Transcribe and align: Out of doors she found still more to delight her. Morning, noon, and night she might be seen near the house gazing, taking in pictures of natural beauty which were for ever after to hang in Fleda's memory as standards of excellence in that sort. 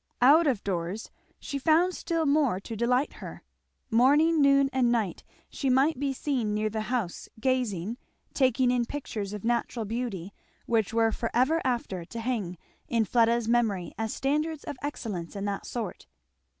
Out 0.19 0.47
of 0.47 0.63
doors 0.63 1.11
she 1.39 1.59
found 1.59 1.93
still 1.93 2.25
more 2.25 2.59
to 2.59 2.75
delight 2.75 3.13
her. 3.21 3.43
Morning, 3.91 4.41
noon, 4.41 4.71
and 4.73 4.91
night 4.91 5.23
she 5.47 5.69
might 5.69 5.99
be 5.99 6.11
seen 6.11 6.55
near 6.55 6.71
the 6.71 6.81
house 6.89 7.29
gazing, 7.39 7.97
taking 8.33 8.71
in 8.71 8.87
pictures 8.87 9.31
of 9.31 9.43
natural 9.43 9.85
beauty 9.85 10.33
which 10.65 10.91
were 10.91 11.11
for 11.11 11.29
ever 11.35 11.61
after 11.63 12.03
to 12.03 12.19
hang 12.19 12.57
in 12.87 13.05
Fleda's 13.05 13.47
memory 13.47 13.93
as 13.95 14.11
standards 14.11 14.63
of 14.63 14.75
excellence 14.81 15.35
in 15.35 15.45
that 15.45 15.67
sort. 15.67 16.07